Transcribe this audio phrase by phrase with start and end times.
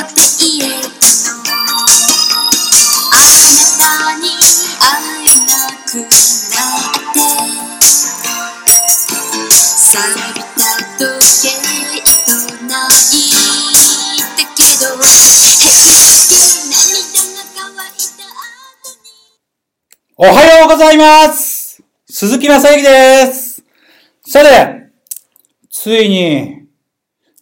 [0.00, 0.20] って
[0.58, 0.72] 言え
[3.12, 4.24] あなたに
[4.78, 4.84] 会
[5.24, 5.52] えな
[5.84, 6.08] くなっ
[7.14, 7.20] て
[9.50, 9.98] 錆
[10.34, 10.68] びた
[10.98, 11.08] 時
[11.42, 11.60] 計
[20.22, 21.82] おはようございます。
[22.06, 23.62] 鈴木正幸です。
[24.26, 24.90] さて、
[25.70, 26.59] ついに、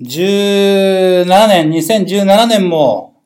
[0.01, 3.21] 17年、2017年も、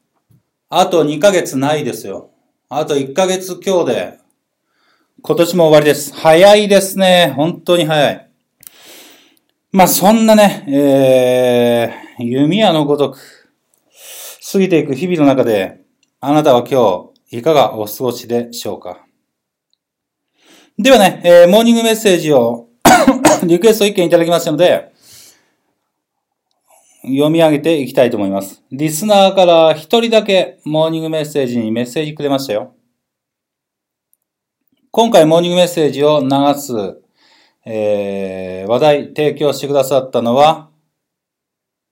[0.70, 2.30] あと2ヶ月ないですよ。
[2.70, 4.18] あと1ヶ月今日で、
[5.20, 6.14] 今年も終わりです。
[6.14, 7.34] 早いですね。
[7.36, 8.30] 本当に早い。
[9.70, 10.64] まあ、そんなね、
[12.18, 13.50] えー、弓矢のごとく、
[14.50, 15.82] 過ぎていく日々の中で、
[16.22, 19.04] あなたは今日、いかがお過ごしでしょうか
[20.78, 22.68] ではね、えーモーニングメッセージを
[23.44, 24.91] リクエスト一件いただきましたので、
[27.02, 28.62] 読み上げていきたいと思います。
[28.70, 32.74] リスナーから一人だけモーニングメッセージにメッセージくれましたよ。
[34.90, 36.28] 今回モーニングメッセージを流
[36.60, 37.02] す、
[37.64, 40.70] えー話題提供してくださったのは、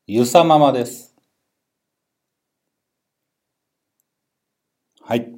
[0.07, 1.15] ゆさママです。
[5.03, 5.33] はい。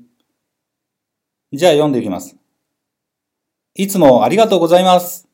[1.53, 2.37] じゃあ読んでいきます。
[3.75, 5.29] いつもありがとうございます。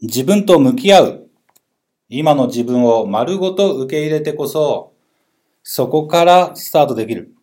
[0.00, 1.27] 自分と向き合う。
[2.08, 4.94] 今の自分を丸ごと受け入れてこそ、
[5.62, 7.34] そこからスタートできる。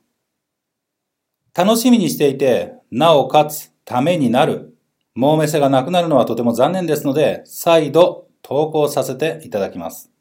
[1.54, 4.76] 楽しみにしていて、なおかつためになる。
[5.14, 10.12] もうめせがなくなるのはとても残念ですので、再度投稿させていただきます。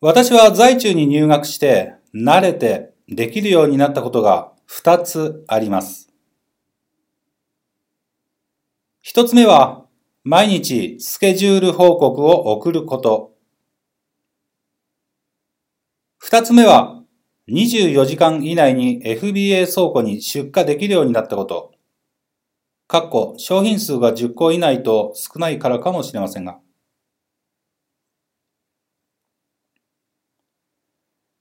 [0.00, 6.08] 私は在中に入学して、慣れてできるようになったことが二つあります。
[9.02, 9.84] 一つ目は、
[10.30, 13.32] 毎日スケジュール報告を送ること。
[16.18, 17.02] 二つ目は、
[17.48, 21.72] 24時間以内に FBA 倉庫に出荷できるようになったこと。
[22.86, 26.58] かっこ、商品数が10個以内と少ないからかもしれませんが。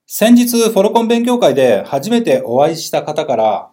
[0.06, 3.72] 先日、フォロコン勉強会で初めてお会いした方から、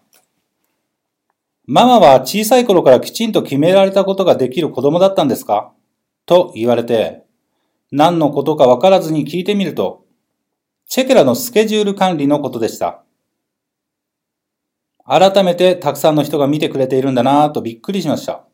[1.66, 5.72] ママは小さい頃からきちんと決められたことができる子供だったんですか？
[6.26, 7.24] と言われて、
[7.90, 10.04] 何のことかわからずに聞いてみると、
[10.86, 13.02] チェケラのスケジュール管理のことでした。
[15.06, 18.44] 改めてたくさんの人が見てくれているんだなぁとびっくりしました。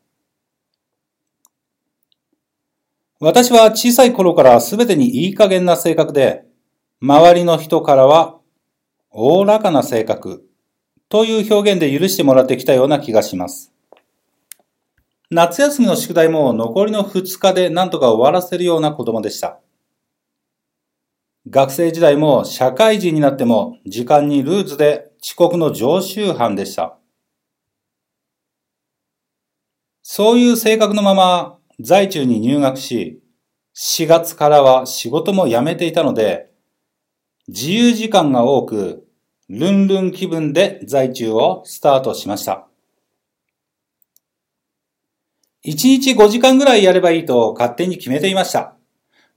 [3.19, 6.43] 私は小さい頃から全てにいい加減な性格で、
[7.01, 8.39] 周りの人からは、
[9.09, 10.45] おおらかな性格
[11.11, 13.73] という表現で許してもらってきたような気がします。
[15.29, 19.59] 夏休みの宿題も残りの2日で何とか終わらせるような子供でした。
[21.49, 26.97] 学生時代も社会人になっても時間にルーズで遅刻の常習犯でした。
[30.01, 33.21] そういう性格のまま在中に入学し、
[33.75, 36.51] 4月からは仕事も辞めていたので、
[37.49, 39.10] 自由時間が多く、
[39.53, 42.69] ルンルン気分で在中をスタートしました。
[45.65, 48.77] 1日5時間ぐらいやればいいと勝手に決めていました。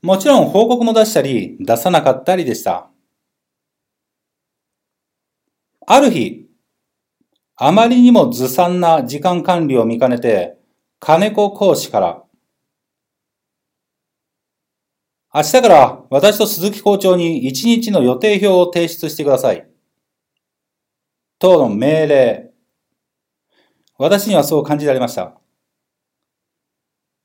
[0.02, 2.88] もちろん報告も出したり、出さなかったりでした。
[5.84, 6.46] ある日、
[7.56, 10.56] あまりにもずさんな時間管理を見かねて、
[11.00, 12.22] 金子講師から、
[15.34, 19.74] 明日から私と鈴木校長に1日の予定表を提出してください。
[21.44, 22.50] 等の命令。
[23.99, 25.38] 私にはそう感じられました。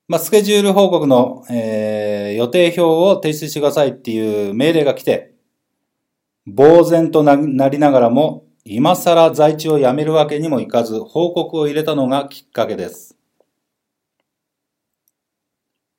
[0.10, 5.34] まあ、スケジュール報告の、えー予定表を提出してくださいっていう命令が来て、
[6.46, 7.36] 呆然とな
[7.70, 13.18] りながらも、今更在地を辞めるわけにもいかず、報告を入れたのがきっかけです。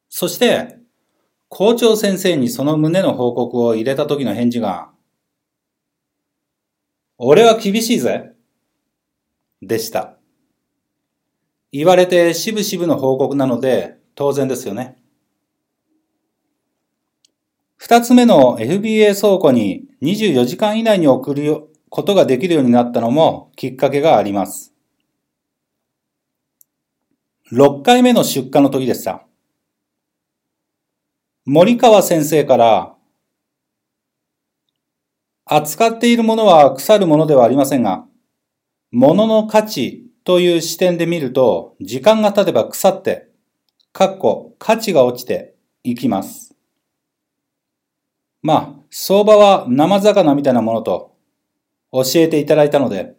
[0.08, 0.78] そして、
[1.48, 4.90] 校長先生にその旨の報告を入れた時の返事が、
[7.22, 8.32] 俺は厳しいぜ。
[9.60, 10.16] でした。
[11.70, 14.96] 言われてしぶしぶの報告なので当然ですよね。
[17.76, 24.72] 二つ目の FBA 倉庫に24時間以内に送る、ことができるようになったのもきっかけがあります。
[27.52, 29.26] 6回目の出荷の時でした。
[31.44, 32.96] 森川先生から
[35.52, 38.04] 扱っているものは腐るものではありませんが、
[38.92, 43.28] 物の価値という視点で見ると、時間が経てば腐って、
[43.92, 46.54] かっこ価値が落ちていきます。
[48.42, 51.16] まあ、相場は生魚みたいなものと
[51.90, 53.16] 教えていただいたので、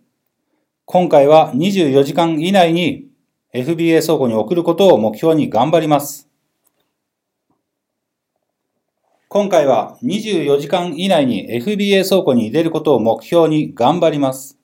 [0.86, 3.10] 今回は24時間以内に
[3.54, 6.31] FBA 倉庫に送ることを目標に頑張ります。
[9.34, 14.60] 今回は24時間以内に FBA 倉庫に入れることを目標に頑張ります。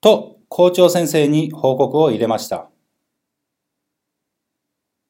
[0.00, 2.70] と、校長先生に報告を入れました。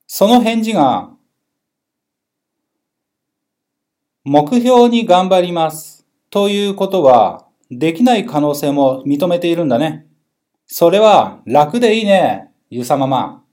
[0.09, 1.11] その返事が、
[4.25, 10.05] 目標に頑張りますということは、できない可能性も認めているんだね。
[10.67, 13.44] それは楽でいいね、ゆさまま。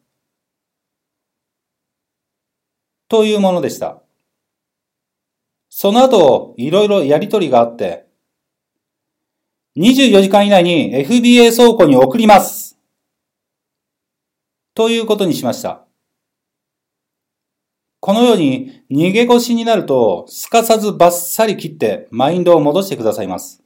[3.11, 4.01] というものでした。
[5.67, 8.05] その後、いろいろやりとりがあって、
[9.75, 12.79] 24時間以内に FBA 倉庫に送ります。
[14.73, 15.83] ということにしました。
[17.99, 23.61] このように逃げ腰になると、すかさずバッサリ切ってマインドを戻してくださいます。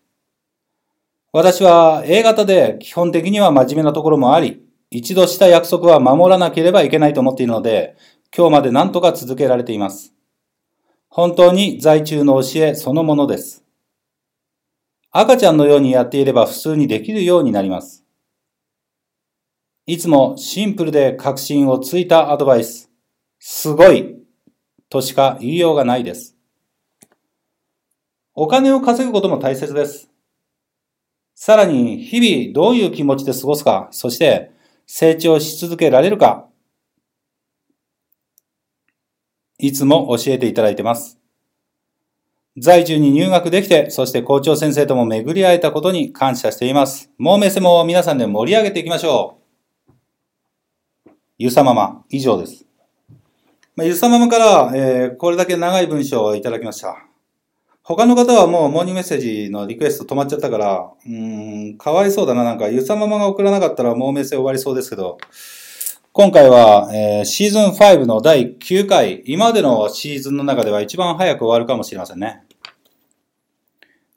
[1.32, 7.96] 私は A 型で基本的には真面目なところもあり、一度した約束は守らなければいけないと思っているので、
[8.38, 10.14] 今日まで何とか続けられています。
[11.08, 13.64] 本当に在中の教えそのものです。
[15.10, 18.04] 赤ちゃんのようにやっていれば普通にできるようになります。
[19.86, 22.92] いつもシンプルで確信をついたアドバイス。
[23.40, 24.18] すごい
[24.90, 26.36] としか言いようがないです。
[28.34, 30.10] お金を稼ぐことも大切です。
[31.36, 34.52] さらに日々どういう気持ちで過ごすか、そして
[34.86, 36.50] 成長し続けられるか、
[39.58, 41.20] いつも教えていただいてます。
[42.58, 47.12] 在中に入学できて、そして校長先生とも巡り会えたことに感謝しています。
[47.18, 49.40] もうメセも皆さんで盛り上げていきましょ
[51.06, 51.12] う。
[51.38, 52.66] ゆさまま、以上です。
[53.76, 56.96] まあ、ゆさままから、えー、これだけ長い文章をいただきました。
[57.84, 62.46] 他の方はもうモーニングメッセージのリクエスト止まっちゃったから、うん、かわいそうだな。
[62.46, 65.18] なんか、ゆさままが送らなかったらもうメッセ終わりそうですけど、
[66.18, 72.44] 今回は、えー、シーズン5の第9回、今までのシーズンの中では一番早く終わるかもしれませんね。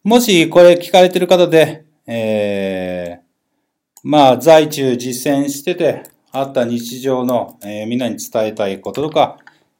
[0.05, 9.37] もしこれ聞かれてる方で、えー、まあ、在中実践してて、あった日常の、えー、みんなに伝えたいこととか、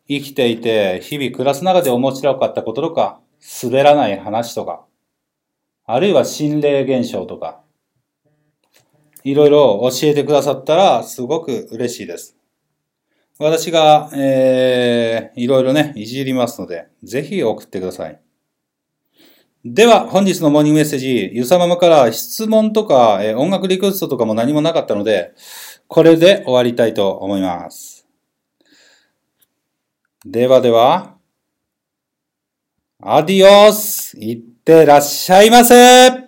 [0.09, 3.21] 生きていて、日々暮らす中で面白かったこととか、
[3.63, 4.85] 滑らない話とか、
[5.87, 7.61] あるいは心霊現象とか、
[9.31, 12.37] いろいろ教えてくださったらすごく嬉しいです。
[13.39, 18.21] 私が、えー、いろいろね、いじりますので、ぜひ送ってください。
[19.65, 25.35] では、本日のモーニングメッセージ、ゆさままから質問とか、えー、音楽リクエストとかも何もなかったので、
[25.87, 28.07] これで終わりたいと思います。
[30.25, 31.17] ではでは、
[33.01, 36.28] アディオスいってらっしゃいませ